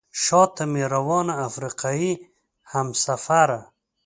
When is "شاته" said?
0.23-0.63